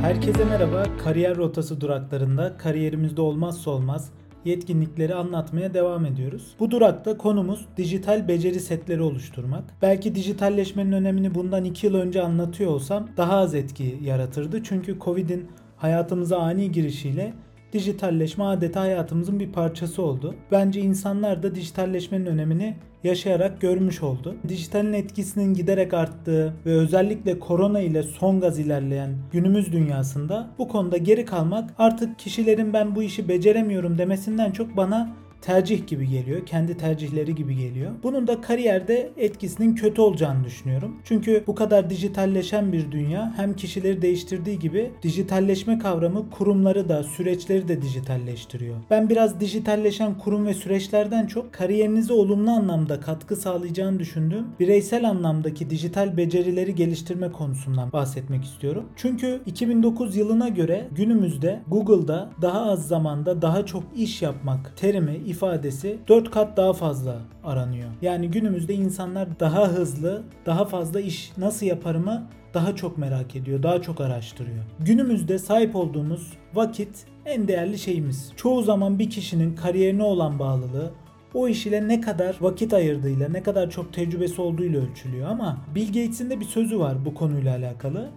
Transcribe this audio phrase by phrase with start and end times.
[0.00, 0.82] Herkese merhaba.
[1.04, 4.10] Kariyer rotası duraklarında kariyerimizde olmazsa olmaz
[4.44, 6.54] yetkinlikleri anlatmaya devam ediyoruz.
[6.60, 9.64] Bu durakta konumuz dijital beceri setleri oluşturmak.
[9.82, 14.62] Belki dijitalleşmenin önemini bundan 2 yıl önce anlatıyor olsam daha az etki yaratırdı.
[14.62, 17.32] Çünkü Covid'in hayatımıza ani girişiyle
[17.72, 20.34] dijitalleşme adeta hayatımızın bir parçası oldu.
[20.52, 24.36] Bence insanlar da dijitalleşmenin önemini yaşayarak görmüş oldu.
[24.48, 30.96] Dijitalin etkisinin giderek arttığı ve özellikle korona ile son gaz ilerleyen günümüz dünyasında bu konuda
[30.96, 36.46] geri kalmak artık kişilerin ben bu işi beceremiyorum demesinden çok bana tercih gibi geliyor.
[36.46, 37.92] Kendi tercihleri gibi geliyor.
[38.02, 40.96] Bunun da kariyerde etkisinin kötü olacağını düşünüyorum.
[41.04, 47.68] Çünkü bu kadar dijitalleşen bir dünya hem kişileri değiştirdiği gibi dijitalleşme kavramı kurumları da süreçleri
[47.68, 48.76] de dijitalleştiriyor.
[48.90, 55.70] Ben biraz dijitalleşen kurum ve süreçlerden çok kariyerinize olumlu anlamda katkı sağlayacağını düşündüğüm bireysel anlamdaki
[55.70, 58.84] dijital becerileri geliştirme konusundan bahsetmek istiyorum.
[58.96, 65.98] Çünkü 2009 yılına göre günümüzde Google'da daha az zamanda daha çok iş yapmak terimi ifadesi
[66.08, 67.88] 4 kat daha fazla aranıyor.
[68.02, 73.82] Yani günümüzde insanlar daha hızlı, daha fazla iş nasıl yaparımı daha çok merak ediyor, daha
[73.82, 74.64] çok araştırıyor.
[74.80, 78.32] Günümüzde sahip olduğumuz vakit en değerli şeyimiz.
[78.36, 80.90] Çoğu zaman bir kişinin kariyerine olan bağlılığı
[81.34, 85.86] o iş ile ne kadar vakit ayırdığıyla, ne kadar çok tecrübesi olduğuyla ölçülüyor ama Bill
[85.86, 88.10] Gates'in de bir sözü var bu konuyla alakalı.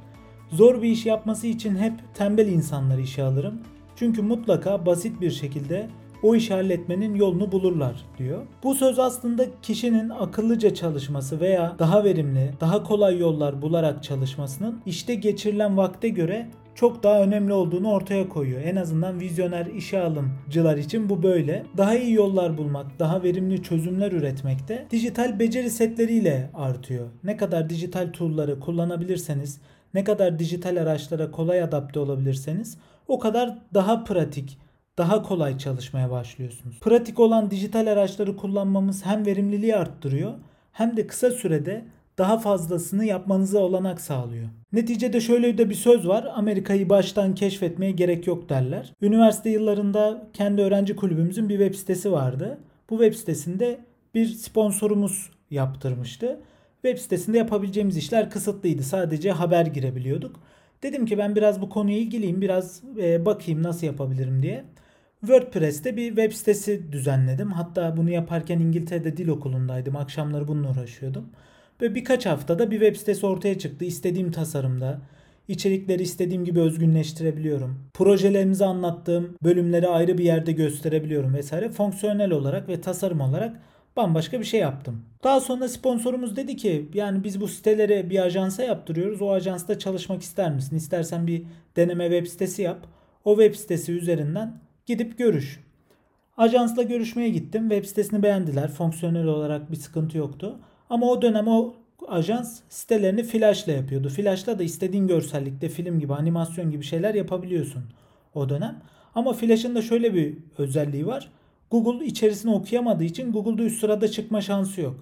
[0.49, 3.61] Zor bir iş yapması için hep tembel insanları işe alırım.
[3.95, 5.89] Çünkü mutlaka basit bir şekilde
[6.23, 8.41] o işi halletmenin yolunu bulurlar diyor.
[8.63, 15.15] Bu söz aslında kişinin akıllıca çalışması veya daha verimli, daha kolay yollar bularak çalışmasının işte
[15.15, 18.61] geçirilen vakte göre çok daha önemli olduğunu ortaya koyuyor.
[18.61, 21.65] En azından vizyoner işe alımcılar için bu böyle.
[21.77, 27.07] Daha iyi yollar bulmak, daha verimli çözümler üretmekte dijital beceri setleriyle artıyor.
[27.23, 29.61] Ne kadar dijital tool'ları kullanabilirseniz,
[29.93, 34.57] ne kadar dijital araçlara kolay adapte olabilirseniz o kadar daha pratik,
[35.01, 36.79] daha kolay çalışmaya başlıyorsunuz.
[36.79, 40.33] Pratik olan dijital araçları kullanmamız hem verimliliği arttırıyor
[40.71, 41.85] hem de kısa sürede
[42.17, 44.49] daha fazlasını yapmanıza olanak sağlıyor.
[44.73, 46.27] Neticede şöyle de bir söz var.
[46.35, 48.93] Amerika'yı baştan keşfetmeye gerek yok derler.
[49.01, 52.57] Üniversite yıllarında kendi öğrenci kulübümüzün bir web sitesi vardı.
[52.89, 53.79] Bu web sitesinde
[54.15, 56.39] bir sponsorumuz yaptırmıştı.
[56.81, 58.83] Web sitesinde yapabileceğimiz işler kısıtlıydı.
[58.83, 60.39] Sadece haber girebiliyorduk.
[60.83, 62.41] Dedim ki ben biraz bu konuya ilgiliyim.
[62.41, 62.83] Biraz
[63.25, 64.63] bakayım nasıl yapabilirim diye.
[65.21, 67.51] WordPress'te bir web sitesi düzenledim.
[67.51, 69.95] Hatta bunu yaparken İngiltere'de dil okulundaydım.
[69.95, 71.29] Akşamları bununla uğraşıyordum.
[71.81, 73.85] Ve birkaç haftada bir web sitesi ortaya çıktı.
[73.85, 75.01] İstediğim tasarımda.
[75.47, 77.79] İçerikleri istediğim gibi özgünleştirebiliyorum.
[77.93, 81.69] Projelerimizi anlattığım bölümleri ayrı bir yerde gösterebiliyorum vesaire.
[81.69, 83.59] Fonksiyonel olarak ve tasarım olarak
[83.95, 85.05] bambaşka bir şey yaptım.
[85.23, 89.21] Daha sonra sponsorumuz dedi ki yani biz bu sitelere bir ajansa yaptırıyoruz.
[89.21, 90.75] O ajansta çalışmak ister misin?
[90.75, 91.43] İstersen bir
[91.75, 92.87] deneme web sitesi yap.
[93.25, 95.59] O web sitesi üzerinden gidip görüş.
[96.37, 97.69] Ajansla görüşmeye gittim.
[97.69, 98.71] Web sitesini beğendiler.
[98.71, 100.59] Fonksiyonel olarak bir sıkıntı yoktu.
[100.89, 101.73] Ama o dönem o
[102.07, 104.09] ajans sitelerini flashla yapıyordu.
[104.09, 107.83] Flashla da istediğin görsellikte film gibi, animasyon gibi şeyler yapabiliyorsun
[108.33, 108.81] o dönem.
[109.15, 111.31] Ama Flash'ın da şöyle bir özelliği var.
[111.71, 114.95] Google içerisini okuyamadığı için Google'da üst sırada çıkma şansı yok.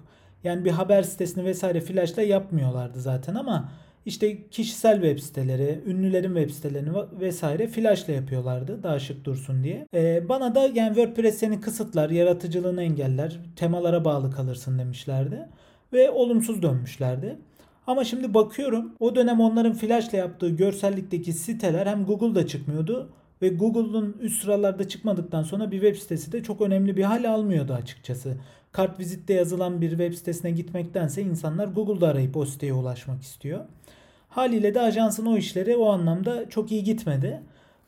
[0.43, 3.71] Yani bir haber sitesini vesaire Flash'la yapmıyorlardı zaten ama
[4.09, 6.89] işte kişisel web siteleri, ünlülerin web sitelerini
[7.19, 9.87] vesaire flashla yapıyorlardı daha şık dursun diye.
[9.93, 15.49] Ee, bana da yani WordPress seni kısıtlar, yaratıcılığını engeller, temalara bağlı kalırsın demişlerdi.
[15.93, 17.37] Ve olumsuz dönmüşlerdi.
[17.87, 23.09] Ama şimdi bakıyorum o dönem onların flashla yaptığı görsellikteki siteler hem Google'da çıkmıyordu
[23.41, 27.73] ve Google'un üst sıralarda çıkmadıktan sonra bir web sitesi de çok önemli bir hal almıyordu
[27.73, 28.37] açıkçası.
[28.71, 33.65] Kart vizitte yazılan bir web sitesine gitmektense insanlar Google'da arayıp o siteye ulaşmak istiyor.
[34.29, 37.41] Haliyle de ajansın o işleri o anlamda çok iyi gitmedi.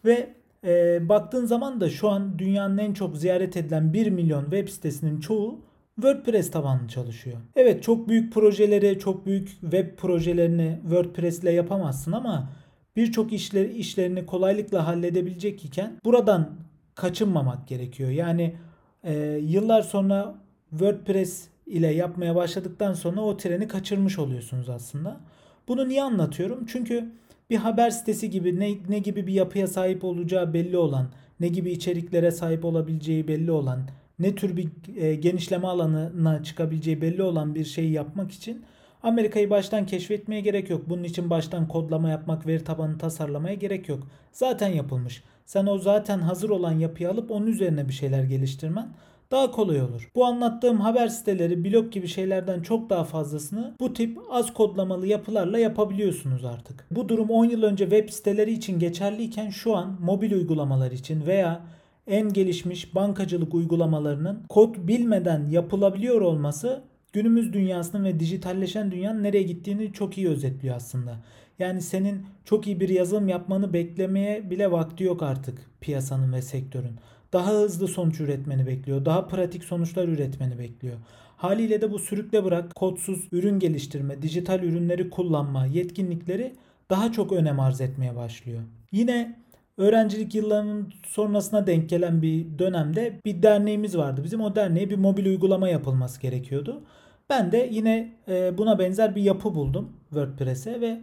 [0.05, 0.29] Ve
[0.63, 5.19] e, baktığın zaman da şu an dünyanın en çok ziyaret edilen 1 milyon web sitesinin
[5.19, 5.59] çoğu
[5.95, 7.37] WordPress tabanlı çalışıyor.
[7.55, 12.49] Evet çok büyük projeleri, çok büyük web projelerini WordPress ile yapamazsın ama
[12.95, 16.49] birçok işler, işlerini kolaylıkla halledebilecek iken buradan
[16.95, 18.09] kaçınmamak gerekiyor.
[18.09, 18.55] Yani
[19.03, 19.13] e,
[19.43, 20.35] yıllar sonra
[20.69, 25.19] WordPress ile yapmaya başladıktan sonra o treni kaçırmış oluyorsunuz aslında.
[25.67, 26.65] Bunu niye anlatıyorum?
[26.67, 27.11] Çünkü
[27.49, 31.07] bir haber sitesi gibi ne, ne gibi bir yapıya sahip olacağı belli olan,
[31.39, 33.79] ne gibi içeriklere sahip olabileceği belli olan,
[34.19, 38.63] ne tür bir e, genişleme alanına çıkabileceği belli olan bir şeyi yapmak için
[39.03, 40.89] Amerika'yı baştan keşfetmeye gerek yok.
[40.89, 44.07] Bunun için baştan kodlama yapmak, veri tabanı tasarlamaya gerek yok.
[44.31, 45.23] Zaten yapılmış.
[45.45, 48.89] sen o zaten hazır olan yapıyı alıp onun üzerine bir şeyler geliştirmen
[49.31, 50.11] daha kolay olur.
[50.15, 55.59] Bu anlattığım haber siteleri, blog gibi şeylerden çok daha fazlasını bu tip az kodlamalı yapılarla
[55.59, 56.87] yapabiliyorsunuz artık.
[56.91, 61.61] Bu durum 10 yıl önce web siteleri için geçerliyken şu an mobil uygulamalar için veya
[62.07, 66.81] en gelişmiş bankacılık uygulamalarının kod bilmeden yapılabiliyor olması
[67.13, 71.15] günümüz dünyasının ve dijitalleşen dünyanın nereye gittiğini çok iyi özetliyor aslında.
[71.59, 76.95] Yani senin çok iyi bir yazılım yapmanı beklemeye bile vakti yok artık piyasanın ve sektörün.
[77.33, 79.05] Daha hızlı sonuç üretmeni bekliyor.
[79.05, 80.97] Daha pratik sonuçlar üretmeni bekliyor.
[81.37, 86.53] Haliyle de bu sürükle bırak, kodsuz ürün geliştirme, dijital ürünleri kullanma, yetkinlikleri
[86.89, 88.61] daha çok önem arz etmeye başlıyor.
[88.91, 89.39] Yine
[89.77, 94.23] öğrencilik yıllarının sonrasına denk gelen bir dönemde bir derneğimiz vardı.
[94.23, 96.81] Bizim o derneğe bir mobil uygulama yapılması gerekiyordu.
[97.29, 101.01] Ben de yine e, buna benzer bir yapı buldum WordPress'e ve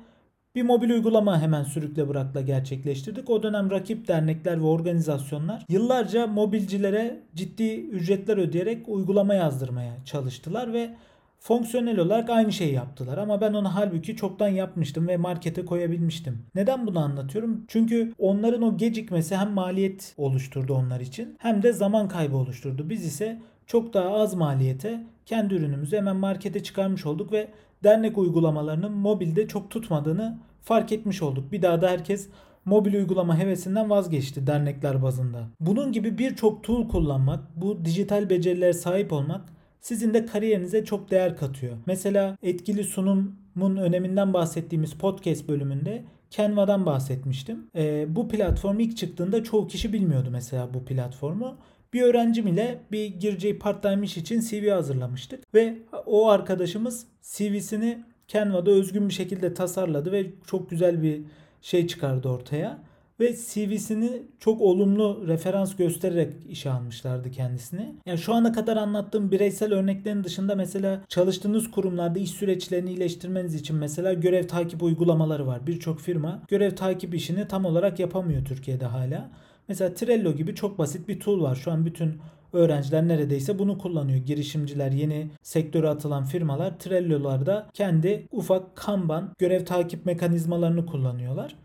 [0.54, 3.30] bir mobil uygulama hemen sürükle bırakla gerçekleştirdik.
[3.30, 10.94] O dönem rakip dernekler ve organizasyonlar yıllarca mobilcilere ciddi ücretler ödeyerek uygulama yazdırmaya çalıştılar ve
[11.40, 16.46] fonksiyonel olarak aynı şeyi yaptılar ama ben onu halbuki çoktan yapmıştım ve markete koyabilmiştim.
[16.54, 17.64] Neden bunu anlatıyorum?
[17.68, 22.90] Çünkü onların o gecikmesi hem maliyet oluşturdu onlar için hem de zaman kaybı oluşturdu.
[22.90, 27.48] Biz ise çok daha az maliyete kendi ürünümüzü hemen markete çıkarmış olduk ve
[27.84, 31.52] dernek uygulamalarının mobilde çok tutmadığını fark etmiş olduk.
[31.52, 32.28] Bir daha da herkes
[32.64, 35.48] mobil uygulama hevesinden vazgeçti dernekler bazında.
[35.60, 39.40] Bunun gibi birçok tool kullanmak, bu dijital becerilere sahip olmak
[39.80, 41.76] sizin de kariyerinize çok değer katıyor.
[41.86, 47.66] Mesela etkili sunumun öneminden bahsettiğimiz podcast bölümünde Canva'dan bahsetmiştim.
[47.76, 51.56] Ee, bu platform ilk çıktığında çoğu kişi bilmiyordu mesela bu platformu.
[51.92, 58.04] Bir öğrencim ile bir gireceği part time iş için CV hazırlamıştık ve o arkadaşımız CV'sini
[58.28, 61.22] Canva'da özgün bir şekilde tasarladı ve çok güzel bir
[61.62, 62.78] şey çıkardı ortaya.
[63.20, 67.94] Ve CV'sini çok olumlu referans göstererek işe almışlardı kendisini.
[68.06, 73.76] Yani şu ana kadar anlattığım bireysel örneklerin dışında mesela çalıştığınız kurumlarda iş süreçlerini iyileştirmeniz için
[73.76, 75.66] mesela görev takip uygulamaları var.
[75.66, 79.30] Birçok firma görev takip işini tam olarak yapamıyor Türkiye'de hala.
[79.68, 81.56] Mesela Trello gibi çok basit bir tool var.
[81.56, 82.18] Şu an bütün
[82.52, 84.18] öğrenciler neredeyse bunu kullanıyor.
[84.18, 91.56] Girişimciler, yeni sektöre atılan firmalar Trello'larda kendi ufak Kanban görev takip mekanizmalarını kullanıyorlar.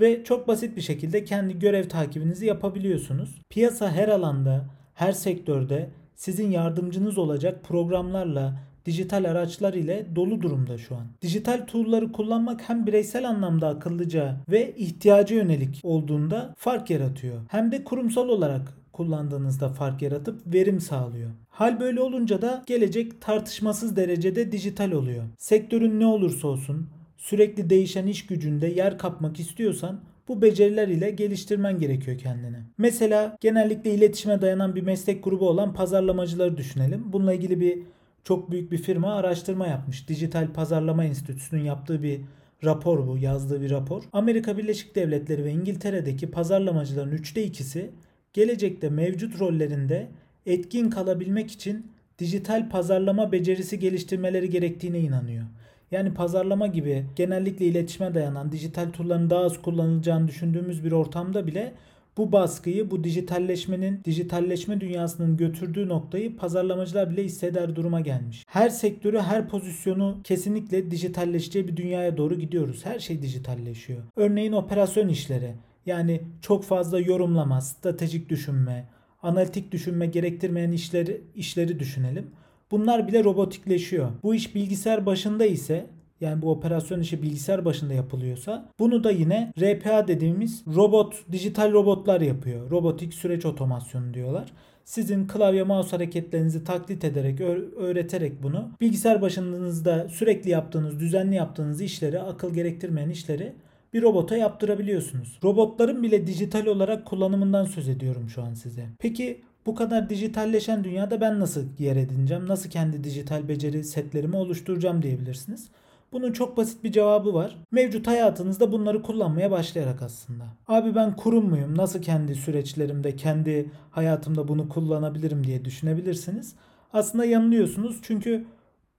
[0.00, 3.42] Ve çok basit bir şekilde kendi görev takibinizi yapabiliyorsunuz.
[3.50, 4.64] Piyasa her alanda,
[4.94, 11.06] her sektörde sizin yardımcınız olacak programlarla, dijital araçlar ile dolu durumda şu an.
[11.22, 17.40] Dijital tool'ları kullanmak hem bireysel anlamda akıllıca ve ihtiyaca yönelik olduğunda fark yaratıyor.
[17.48, 21.30] Hem de kurumsal olarak kullandığınızda fark yaratıp verim sağlıyor.
[21.48, 25.24] Hal böyle olunca da gelecek tartışmasız derecede dijital oluyor.
[25.38, 31.78] Sektörün ne olursa olsun sürekli değişen iş gücünde yer kapmak istiyorsan bu beceriler ile geliştirmen
[31.78, 32.56] gerekiyor kendini.
[32.78, 37.12] Mesela genellikle iletişime dayanan bir meslek grubu olan pazarlamacıları düşünelim.
[37.12, 37.78] Bununla ilgili bir
[38.24, 40.08] çok büyük bir firma araştırma yapmış.
[40.08, 42.20] Dijital Pazarlama Enstitüsü'nün yaptığı bir
[42.64, 44.02] rapor bu, yazdığı bir rapor.
[44.12, 47.90] Amerika Birleşik Devletleri ve İngiltere'deki pazarlamacıların üçte ikisi
[48.32, 50.08] gelecekte mevcut rollerinde
[50.46, 51.86] etkin kalabilmek için
[52.18, 55.44] dijital pazarlama becerisi geliştirmeleri gerektiğine inanıyor.
[55.90, 61.72] Yani pazarlama gibi genellikle iletişime dayanan dijital tool'ların daha az kullanılacağını düşündüğümüz bir ortamda bile
[62.16, 68.44] bu baskıyı bu dijitalleşmenin, dijitalleşme dünyasının götürdüğü noktayı pazarlamacılar bile hisseder duruma gelmiş.
[68.48, 72.86] Her sektörü, her pozisyonu kesinlikle dijitalleşeceği bir dünyaya doğru gidiyoruz.
[72.86, 74.02] Her şey dijitalleşiyor.
[74.16, 75.54] Örneğin operasyon işleri.
[75.86, 78.88] Yani çok fazla yorumlama, stratejik düşünme,
[79.22, 82.30] analitik düşünme gerektirmeyen işleri işleri düşünelim.
[82.70, 84.10] Bunlar bile robotikleşiyor.
[84.22, 85.86] Bu iş bilgisayar başında ise
[86.20, 92.20] yani bu operasyon işi bilgisayar başında yapılıyorsa bunu da yine RPA dediğimiz robot, dijital robotlar
[92.20, 92.70] yapıyor.
[92.70, 94.52] Robotik süreç otomasyonu diyorlar.
[94.84, 97.40] Sizin klavye mouse hareketlerinizi taklit ederek,
[97.76, 103.52] öğreterek bunu bilgisayar başınızda sürekli yaptığınız, düzenli yaptığınız işleri, akıl gerektirmeyen işleri
[103.92, 105.38] bir robota yaptırabiliyorsunuz.
[105.44, 108.86] Robotların bile dijital olarak kullanımından söz ediyorum şu an size.
[108.98, 112.48] Peki bu kadar dijitalleşen dünyada ben nasıl yer edineceğim?
[112.48, 115.68] Nasıl kendi dijital beceri setlerimi oluşturacağım diyebilirsiniz.
[116.12, 117.56] Bunun çok basit bir cevabı var.
[117.70, 120.44] Mevcut hayatınızda bunları kullanmaya başlayarak aslında.
[120.68, 121.76] Abi ben kurum muyum?
[121.78, 126.54] Nasıl kendi süreçlerimde, kendi hayatımda bunu kullanabilirim diye düşünebilirsiniz.
[126.92, 127.98] Aslında yanılıyorsunuz.
[128.02, 128.44] Çünkü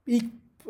[0.06, 0.26] ilk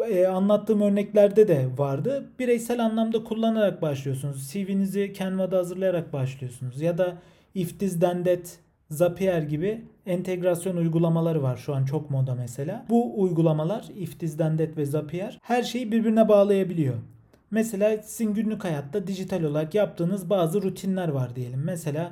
[0.10, 2.31] e, anlattığım örneklerde de vardı.
[2.39, 4.51] Bireysel anlamda kullanarak başlıyorsunuz.
[4.51, 6.81] CV'nizi Canva'da hazırlayarak başlıyorsunuz.
[6.81, 7.17] Ya da
[7.55, 8.60] if this then that
[8.91, 12.86] Zapier gibi entegrasyon uygulamaları var şu an çok moda mesela.
[12.89, 16.95] Bu uygulamalar If This Then That ve Zapier her şeyi birbirine bağlayabiliyor.
[17.51, 21.62] Mesela sizin günlük hayatta dijital olarak yaptığınız bazı rutinler var diyelim.
[21.65, 22.12] Mesela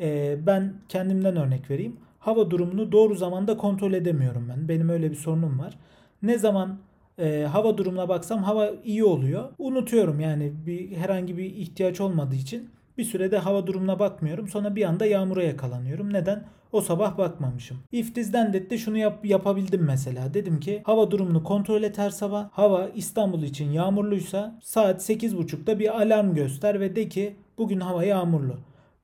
[0.00, 1.96] e, ben kendimden örnek vereyim.
[2.18, 4.68] Hava durumunu doğru zamanda kontrol edemiyorum ben.
[4.68, 5.78] Benim öyle bir sorunum var.
[6.22, 6.78] Ne zaman
[7.18, 9.48] e, hava durumuna baksam hava iyi oluyor.
[9.58, 12.70] Unutuyorum yani bir herhangi bir ihtiyaç olmadığı için
[13.00, 14.48] bir sürede hava durumuna bakmıyorum.
[14.48, 16.12] Sonra bir anda yağmura yakalanıyorum.
[16.12, 16.44] Neden?
[16.72, 17.78] O sabah bakmamışım.
[17.92, 20.34] If dizden de şunu yap, yapabildim mesela.
[20.34, 22.48] Dedim ki hava durumunu kontrol et her sabah.
[22.52, 28.56] Hava İstanbul için yağmurluysa saat 8.30'da bir alarm göster ve de ki bugün hava yağmurlu.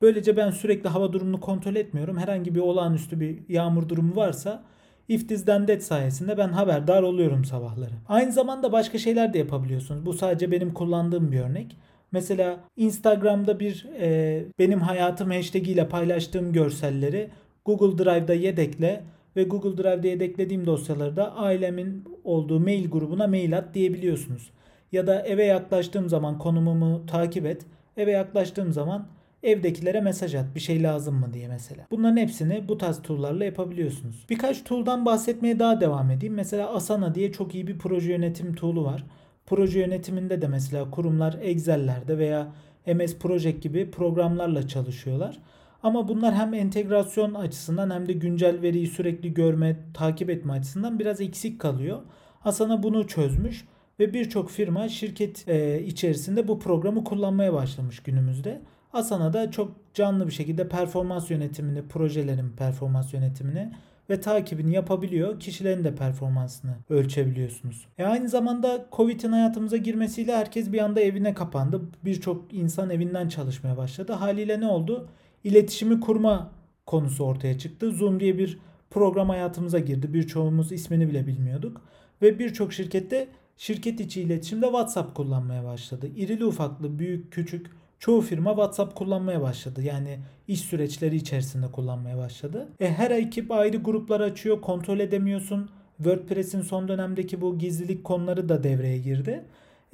[0.02, 2.18] Böylece ben sürekli hava durumunu kontrol etmiyorum.
[2.18, 4.62] Herhangi bir olağanüstü bir yağmur durumu varsa
[5.08, 7.92] If this then that sayesinde ben haberdar oluyorum sabahları.
[8.08, 10.06] Aynı zamanda başka şeyler de yapabiliyorsunuz.
[10.06, 11.76] Bu sadece benim kullandığım bir örnek.
[12.12, 17.30] Mesela Instagram'da bir e, benim hayatım hashtag ile paylaştığım görselleri
[17.64, 19.04] Google Drive'da yedekle
[19.36, 24.50] ve Google Drive'da yedeklediğim dosyaları da ailemin olduğu mail grubuna mail at diyebiliyorsunuz.
[24.92, 27.62] Ya da eve yaklaştığım zaman konumumu takip et.
[27.96, 29.08] Eve yaklaştığım zaman
[29.42, 31.86] evdekilere mesaj at bir şey lazım mı diye mesela.
[31.90, 34.26] Bunların hepsini bu tarz tool'larla yapabiliyorsunuz.
[34.30, 36.34] Birkaç tool'dan bahsetmeye daha devam edeyim.
[36.34, 39.04] Mesela Asana diye çok iyi bir proje yönetim tool'u var.
[39.46, 42.52] Proje yönetiminde de mesela kurumlar Excel'lerde veya
[42.86, 45.38] MS Project gibi programlarla çalışıyorlar.
[45.82, 51.20] Ama bunlar hem entegrasyon açısından hem de güncel veriyi sürekli görme, takip etme açısından biraz
[51.20, 52.02] eksik kalıyor.
[52.44, 53.64] Asana bunu çözmüş
[54.00, 58.62] ve birçok firma şirket e, içerisinde bu programı kullanmaya başlamış günümüzde.
[58.92, 63.72] Asana da çok canlı bir şekilde performans yönetimini, projelerin performans yönetimini
[64.10, 65.40] ve takibini yapabiliyor.
[65.40, 67.86] Kişilerin de performansını ölçebiliyorsunuz.
[67.98, 71.80] E aynı zamanda Covid'in hayatımıza girmesiyle herkes bir anda evine kapandı.
[72.04, 74.12] Birçok insan evinden çalışmaya başladı.
[74.12, 75.08] Haliyle ne oldu?
[75.44, 76.50] İletişimi kurma
[76.86, 77.92] konusu ortaya çıktı.
[77.92, 78.58] Zoom diye bir
[78.90, 80.14] program hayatımıza girdi.
[80.14, 81.80] Birçoğumuz ismini bile bilmiyorduk.
[82.22, 86.10] Ve birçok şirkette şirket içi iletişimde WhatsApp kullanmaya başladı.
[86.16, 89.82] İrili ufaklı, büyük, küçük çoğu firma WhatsApp kullanmaya başladı.
[89.82, 92.68] Yani iş süreçleri içerisinde kullanmaya başladı.
[92.80, 95.70] E, her ekip ayrı gruplar açıyor, kontrol edemiyorsun.
[95.96, 99.44] WordPress'in son dönemdeki bu gizlilik konuları da devreye girdi.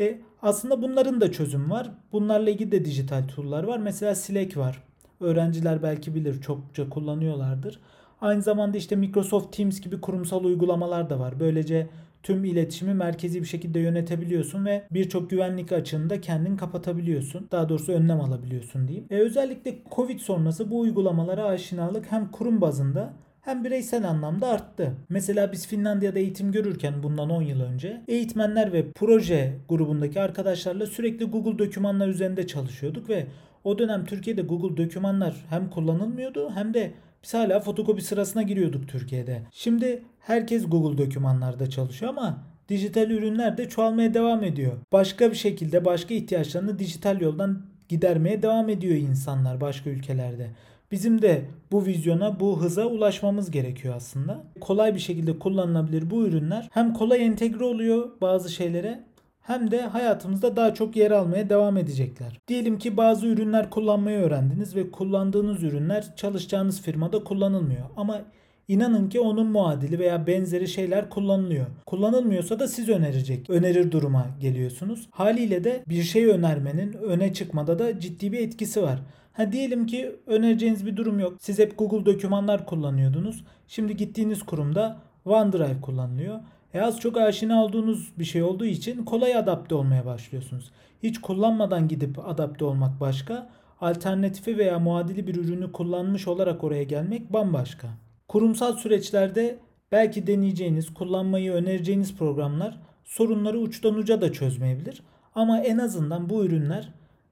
[0.00, 1.90] E, aslında bunların da çözüm var.
[2.12, 3.78] Bunlarla ilgili de dijital tool'lar var.
[3.78, 4.82] Mesela Slack var.
[5.20, 7.80] Öğrenciler belki bilir çokça kullanıyorlardır.
[8.20, 11.40] Aynı zamanda işte Microsoft Teams gibi kurumsal uygulamalar da var.
[11.40, 11.88] Böylece
[12.22, 17.48] tüm iletişimi merkezi bir şekilde yönetebiliyorsun ve birçok güvenlik açığını da kendin kapatabiliyorsun.
[17.52, 19.06] Daha doğrusu önlem alabiliyorsun diyeyim.
[19.10, 24.92] E, özellikle Covid sonrası bu uygulamalara aşinalık hem kurum bazında hem bireysel anlamda arttı.
[25.08, 31.24] Mesela biz Finlandiya'da eğitim görürken bundan 10 yıl önce eğitmenler ve proje grubundaki arkadaşlarla sürekli
[31.24, 33.26] Google dokümanlar üzerinde çalışıyorduk ve
[33.64, 36.92] o dönem Türkiye'de Google dokümanlar hem kullanılmıyordu hem de
[37.24, 39.42] biz hala fotokopi sırasına giriyorduk Türkiye'de.
[39.52, 42.38] Şimdi herkes Google dokümanlarda çalışıyor ama
[42.68, 44.72] dijital ürünler de çoğalmaya devam ediyor.
[44.92, 50.50] Başka bir şekilde başka ihtiyaçlarını dijital yoldan gidermeye devam ediyor insanlar başka ülkelerde.
[50.92, 54.44] Bizim de bu vizyona, bu hıza ulaşmamız gerekiyor aslında.
[54.60, 59.04] Kolay bir şekilde kullanılabilir bu ürünler hem kolay entegre oluyor bazı şeylere
[59.42, 62.38] hem de hayatımızda daha çok yer almaya devam edecekler.
[62.48, 67.86] Diyelim ki bazı ürünler kullanmayı öğrendiniz ve kullandığınız ürünler çalışacağınız firmada kullanılmıyor.
[67.96, 68.22] Ama
[68.68, 71.66] İnanın ki onun muadili veya benzeri şeyler kullanılıyor.
[71.86, 75.08] Kullanılmıyorsa da siz önerecek, önerir duruma geliyorsunuz.
[75.10, 78.98] Haliyle de bir şey önermenin öne çıkmada da ciddi bir etkisi var.
[79.32, 81.36] Ha diyelim ki önereceğiniz bir durum yok.
[81.40, 83.44] Siz hep Google dokümanlar kullanıyordunuz.
[83.68, 86.40] Şimdi gittiğiniz kurumda OneDrive kullanılıyor.
[86.74, 90.70] E az çok aşina olduğunuz bir şey olduğu için kolay adapte olmaya başlıyorsunuz.
[91.02, 93.50] Hiç kullanmadan gidip adapte olmak başka,
[93.80, 97.88] alternatifi veya muadili bir ürünü kullanmış olarak oraya gelmek bambaşka.
[98.28, 99.58] Kurumsal süreçlerde
[99.92, 105.02] belki deneyeceğiniz, kullanmayı önereceğiniz programlar sorunları uçtan uca da çözmeyebilir.
[105.34, 106.88] Ama en azından bu ürünler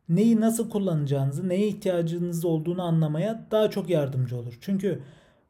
[0.09, 4.59] neyi nasıl kullanacağınızı, neye ihtiyacınız olduğunu anlamaya daha çok yardımcı olur.
[4.61, 5.03] Çünkü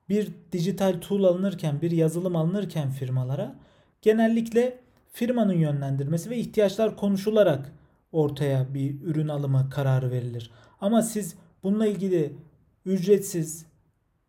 [0.08, 3.54] bir dijital tool alınırken, bir yazılım alınırken firmalara
[4.02, 4.78] genellikle
[5.12, 7.72] firmanın yönlendirmesi ve ihtiyaçlar konuşularak
[8.12, 10.50] ortaya bir ürün alımı kararı verilir.
[10.80, 12.32] Ama siz bununla ilgili
[12.86, 13.66] ücretsiz,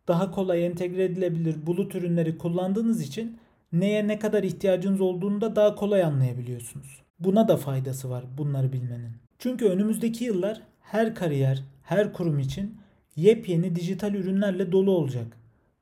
[0.08, 3.38] daha kolay entegre edilebilir bulut ürünleri kullandığınız için
[3.72, 7.02] neye ne kadar ihtiyacınız olduğunu da daha kolay anlayabiliyorsunuz.
[7.18, 9.12] Buna da faydası var bunları bilmenin.
[9.38, 12.78] Çünkü önümüzdeki yıllar her kariyer, her kurum için
[13.16, 15.36] yepyeni dijital ürünlerle dolu olacak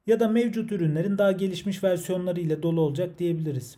[0.06, 3.76] ya da mevcut ürünlerin daha gelişmiş versiyonları ile dolu olacak diyebiliriz.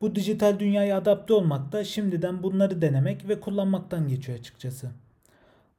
[0.00, 4.90] Bu dijital dünyaya adapte olmak da şimdiden bunları denemek ve kullanmaktan geçiyor açıkçası.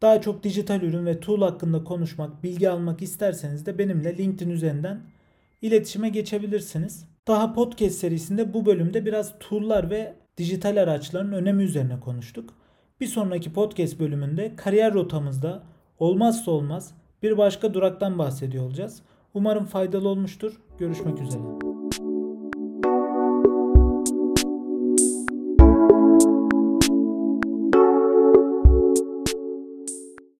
[0.01, 5.01] Daha çok dijital ürün ve tool hakkında konuşmak, bilgi almak isterseniz de benimle LinkedIn üzerinden
[5.62, 7.05] iletişime geçebilirsiniz.
[7.27, 12.53] Daha podcast serisinde bu bölümde biraz tool'lar ve dijital araçların önemi üzerine konuştuk.
[13.00, 15.63] Bir sonraki podcast bölümünde kariyer rotamızda
[16.00, 16.93] olmazsa olmaz
[17.24, 19.01] bir başka duraktan bahsediyor olacağız.
[19.33, 20.53] Umarım faydalı olmuştur.
[20.79, 21.68] Görüşmek üzere.